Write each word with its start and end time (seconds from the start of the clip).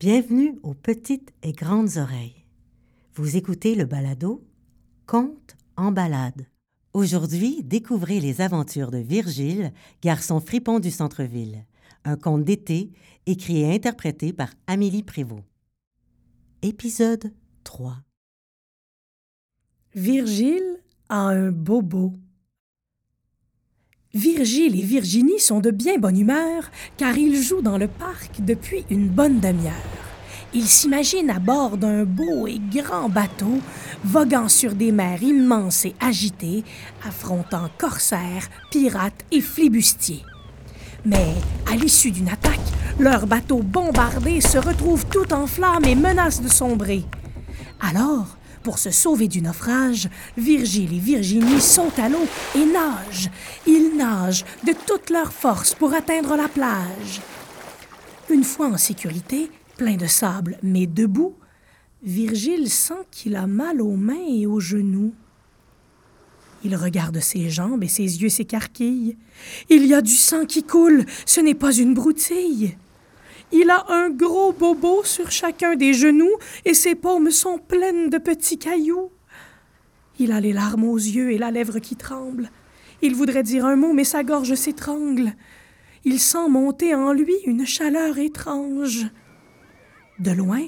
Bienvenue 0.00 0.58
aux 0.62 0.72
petites 0.72 1.30
et 1.42 1.52
grandes 1.52 1.98
oreilles. 1.98 2.46
Vous 3.16 3.36
écoutez 3.36 3.74
le 3.74 3.84
balado 3.84 4.42
Conte 5.06 5.58
en 5.76 5.92
balade. 5.92 6.46
Aujourd'hui, 6.94 7.62
découvrez 7.62 8.18
les 8.18 8.40
aventures 8.40 8.90
de 8.90 8.96
Virgile, 8.96 9.74
garçon 10.00 10.40
fripon 10.40 10.80
du 10.80 10.90
centre-ville. 10.90 11.66
Un 12.06 12.16
conte 12.16 12.44
d'été 12.44 12.92
écrit 13.26 13.60
et 13.60 13.74
interprété 13.74 14.32
par 14.32 14.48
Amélie 14.66 15.02
Prévost. 15.02 15.44
Épisode 16.62 17.34
3 17.64 17.98
Virgile 19.94 20.78
a 21.10 21.28
un 21.28 21.52
bobo. 21.52 22.14
Virgile 24.14 24.76
et 24.76 24.82
Virginie 24.82 25.38
sont 25.38 25.60
de 25.60 25.70
bien 25.70 25.96
bonne 25.98 26.18
humeur 26.18 26.64
car 26.96 27.16
ils 27.16 27.40
jouent 27.40 27.62
dans 27.62 27.78
le 27.78 27.86
parc 27.86 28.40
depuis 28.40 28.84
une 28.90 29.06
bonne 29.06 29.38
demi-heure. 29.38 29.70
Ils 30.52 30.66
s'imaginent 30.66 31.30
à 31.30 31.38
bord 31.38 31.76
d'un 31.76 32.04
beau 32.04 32.48
et 32.48 32.60
grand 32.74 33.08
bateau, 33.08 33.60
voguant 34.02 34.48
sur 34.48 34.74
des 34.74 34.90
mers 34.90 35.22
immenses 35.22 35.84
et 35.84 35.94
agitées, 36.00 36.64
affrontant 37.06 37.70
corsaires, 37.78 38.48
pirates 38.72 39.24
et 39.30 39.40
flibustiers. 39.40 40.24
Mais 41.04 41.34
à 41.70 41.76
l'issue 41.76 42.10
d'une 42.10 42.30
attaque, 42.30 42.58
leur 42.98 43.28
bateau 43.28 43.62
bombardé 43.62 44.40
se 44.40 44.58
retrouve 44.58 45.06
tout 45.06 45.32
en 45.32 45.46
flammes 45.46 45.84
et 45.84 45.94
menace 45.94 46.42
de 46.42 46.48
sombrer. 46.48 47.04
Alors, 47.80 48.36
pour 48.62 48.78
se 48.78 48.90
sauver 48.90 49.28
du 49.28 49.42
naufrage, 49.42 50.08
Virgile 50.36 50.94
et 50.94 50.98
Virginie 50.98 51.60
sautent 51.60 51.98
à 51.98 52.08
l'eau 52.08 52.26
et 52.54 52.64
nagent. 52.66 53.30
Ils 53.66 53.96
nagent 53.96 54.44
de 54.66 54.72
toute 54.86 55.10
leur 55.10 55.32
force 55.32 55.74
pour 55.74 55.94
atteindre 55.94 56.36
la 56.36 56.48
plage. 56.48 57.20
Une 58.28 58.44
fois 58.44 58.68
en 58.68 58.76
sécurité, 58.76 59.50
plein 59.76 59.96
de 59.96 60.06
sable 60.06 60.58
mais 60.62 60.86
debout, 60.86 61.34
Virgile 62.02 62.70
sent 62.70 63.06
qu'il 63.10 63.36
a 63.36 63.46
mal 63.46 63.80
aux 63.80 63.96
mains 63.96 64.26
et 64.28 64.46
aux 64.46 64.60
genoux. 64.60 65.12
Il 66.62 66.76
regarde 66.76 67.20
ses 67.20 67.48
jambes 67.48 67.82
et 67.82 67.88
ses 67.88 68.22
yeux 68.22 68.28
s'écarquillent. 68.28 69.16
Il 69.70 69.86
y 69.86 69.94
a 69.94 70.02
du 70.02 70.14
sang 70.14 70.44
qui 70.44 70.62
coule, 70.62 71.06
ce 71.24 71.40
n'est 71.40 71.54
pas 71.54 71.72
une 71.72 71.94
broutille. 71.94 72.76
Il 73.52 73.68
a 73.70 73.84
un 73.88 74.10
gros 74.10 74.52
bobo 74.52 75.02
sur 75.04 75.30
chacun 75.30 75.74
des 75.74 75.92
genoux 75.92 76.36
et 76.64 76.74
ses 76.74 76.94
paumes 76.94 77.30
sont 77.30 77.58
pleines 77.58 78.08
de 78.08 78.18
petits 78.18 78.58
cailloux. 78.58 79.10
Il 80.18 80.32
a 80.32 80.40
les 80.40 80.52
larmes 80.52 80.84
aux 80.84 80.96
yeux 80.96 81.32
et 81.32 81.38
la 81.38 81.50
lèvre 81.50 81.78
qui 81.78 81.96
tremble. 81.96 82.50
Il 83.02 83.14
voudrait 83.14 83.42
dire 83.42 83.64
un 83.64 83.76
mot, 83.76 83.92
mais 83.92 84.04
sa 84.04 84.22
gorge 84.22 84.54
s'étrangle. 84.54 85.32
Il 86.04 86.20
sent 86.20 86.48
monter 86.48 86.94
en 86.94 87.12
lui 87.12 87.34
une 87.46 87.66
chaleur 87.66 88.18
étrange. 88.18 89.06
De 90.18 90.30
loin, 90.30 90.66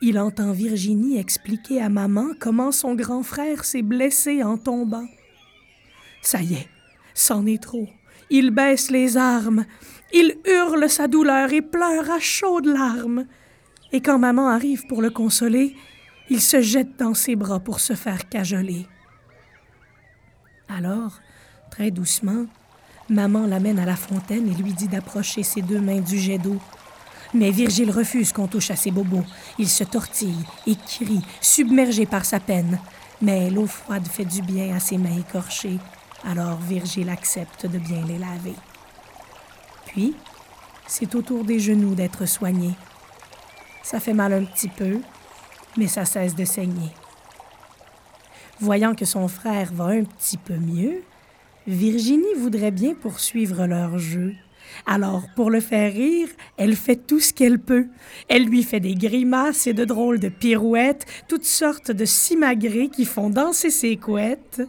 il 0.00 0.18
entend 0.18 0.52
Virginie 0.52 1.18
expliquer 1.18 1.80
à 1.80 1.88
maman 1.88 2.28
comment 2.38 2.72
son 2.72 2.94
grand 2.94 3.22
frère 3.22 3.64
s'est 3.64 3.82
blessé 3.82 4.42
en 4.42 4.58
tombant. 4.58 5.06
Ça 6.20 6.42
y 6.42 6.54
est, 6.54 6.68
c'en 7.14 7.46
est 7.46 7.62
trop. 7.62 7.88
Il 8.30 8.50
baisse 8.50 8.90
les 8.90 9.16
armes. 9.16 9.64
Il 10.12 10.36
hurle 10.46 10.88
sa 10.88 11.06
douleur 11.06 11.52
et 11.52 11.62
pleure 11.62 12.10
à 12.10 12.18
chaudes 12.18 12.66
larmes. 12.66 13.26
Et 13.92 14.00
quand 14.00 14.18
maman 14.18 14.48
arrive 14.48 14.86
pour 14.86 15.02
le 15.02 15.10
consoler, 15.10 15.74
il 16.30 16.40
se 16.40 16.60
jette 16.60 16.96
dans 16.98 17.14
ses 17.14 17.36
bras 17.36 17.60
pour 17.60 17.80
se 17.80 17.94
faire 17.94 18.28
cajoler. 18.28 18.86
Alors, 20.68 21.20
très 21.70 21.90
doucement, 21.90 22.46
maman 23.08 23.46
l'amène 23.46 23.78
à 23.78 23.86
la 23.86 23.96
fontaine 23.96 24.48
et 24.48 24.62
lui 24.62 24.74
dit 24.74 24.88
d'approcher 24.88 25.42
ses 25.42 25.62
deux 25.62 25.80
mains 25.80 26.00
du 26.00 26.18
jet 26.18 26.38
d'eau. 26.38 26.58
Mais 27.34 27.50
Virgile 27.50 27.90
refuse 27.90 28.32
qu'on 28.32 28.46
touche 28.46 28.70
à 28.70 28.76
ses 28.76 28.90
bobos. 28.90 29.24
Il 29.58 29.68
se 29.68 29.84
tortille 29.84 30.44
et 30.66 30.76
crie, 30.76 31.22
submergé 31.40 32.06
par 32.06 32.24
sa 32.24 32.40
peine. 32.40 32.78
Mais 33.20 33.50
l'eau 33.50 33.66
froide 33.66 34.06
fait 34.06 34.24
du 34.24 34.42
bien 34.42 34.74
à 34.74 34.80
ses 34.80 34.98
mains 34.98 35.18
écorchées. 35.18 35.78
Alors 36.24 36.58
Virgile 36.58 37.08
accepte 37.08 37.66
de 37.66 37.78
bien 37.78 38.04
les 38.06 38.18
laver. 38.18 38.56
Puis, 39.86 40.14
c'est 40.86 41.14
autour 41.14 41.44
des 41.44 41.58
genoux 41.58 41.94
d'être 41.94 42.26
soigné. 42.26 42.70
Ça 43.82 44.00
fait 44.00 44.14
mal 44.14 44.32
un 44.32 44.44
petit 44.44 44.68
peu, 44.68 45.00
mais 45.76 45.86
ça 45.86 46.04
cesse 46.04 46.34
de 46.34 46.44
saigner. 46.44 46.92
Voyant 48.60 48.94
que 48.94 49.04
son 49.04 49.28
frère 49.28 49.72
va 49.72 49.86
un 49.86 50.04
petit 50.04 50.36
peu 50.36 50.56
mieux, 50.56 51.02
Virginie 51.66 52.34
voudrait 52.36 52.70
bien 52.70 52.94
poursuivre 52.94 53.66
leur 53.66 53.98
jeu. 53.98 54.34
Alors, 54.86 55.22
pour 55.36 55.50
le 55.50 55.60
faire 55.60 55.92
rire, 55.92 56.28
elle 56.56 56.74
fait 56.74 56.96
tout 56.96 57.20
ce 57.20 57.32
qu'elle 57.32 57.58
peut. 57.58 57.86
Elle 58.28 58.44
lui 58.44 58.62
fait 58.62 58.80
des 58.80 58.94
grimaces 58.94 59.66
et 59.66 59.74
de 59.74 59.84
drôles 59.84 60.18
de 60.18 60.28
pirouettes, 60.28 61.06
toutes 61.28 61.44
sortes 61.44 61.90
de 61.90 62.04
simagrées 62.04 62.88
qui 62.88 63.04
font 63.04 63.30
danser 63.30 63.70
ses 63.70 63.96
couettes. 63.96 64.62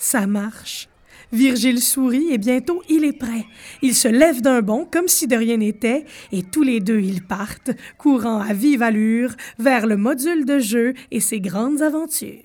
Ça 0.00 0.26
marche. 0.26 0.88
Virgile 1.30 1.80
sourit 1.80 2.32
et 2.32 2.38
bientôt 2.38 2.82
il 2.88 3.04
est 3.04 3.16
prêt. 3.16 3.44
Il 3.82 3.94
se 3.94 4.08
lève 4.08 4.40
d'un 4.40 4.62
bond 4.62 4.88
comme 4.90 5.08
si 5.08 5.28
de 5.28 5.36
rien 5.36 5.58
n'était 5.58 6.06
et 6.32 6.42
tous 6.42 6.62
les 6.62 6.80
deux 6.80 7.00
ils 7.00 7.22
partent, 7.22 7.70
courant 7.98 8.40
à 8.40 8.54
vive 8.54 8.82
allure 8.82 9.36
vers 9.58 9.86
le 9.86 9.98
module 9.98 10.46
de 10.46 10.58
jeu 10.58 10.94
et 11.10 11.20
ses 11.20 11.40
grandes 11.40 11.82
aventures. 11.82 12.40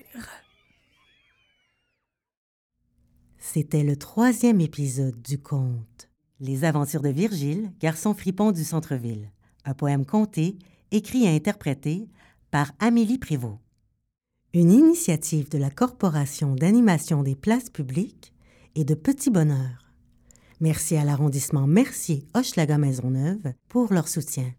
C'était 3.38 3.84
le 3.84 3.96
troisième 3.96 4.60
épisode 4.60 5.20
du 5.22 5.38
conte 5.38 6.10
Les 6.40 6.64
aventures 6.64 7.02
de 7.02 7.08
Virgile, 7.08 7.72
garçon 7.80 8.12
fripon 8.12 8.52
du 8.52 8.64
centre-ville. 8.64 9.32
Un 9.64 9.72
poème 9.72 10.04
conté, 10.04 10.58
écrit 10.92 11.24
et 11.24 11.34
interprété 11.34 12.06
par 12.50 12.72
Amélie 12.80 13.18
Prévost. 13.18 13.65
Une 14.58 14.72
initiative 14.72 15.50
de 15.50 15.58
la 15.58 15.68
Corporation 15.68 16.54
d'animation 16.54 17.22
des 17.22 17.34
places 17.34 17.68
publiques 17.68 18.32
et 18.74 18.84
de 18.84 18.94
Petit 18.94 19.28
Bonheur. 19.28 19.92
Merci 20.60 20.96
à 20.96 21.04
l'arrondissement 21.04 21.66
Mercier 21.66 22.24
Hochelaga 22.32 22.78
Maisonneuve 22.78 23.52
pour 23.68 23.92
leur 23.92 24.08
soutien. 24.08 24.50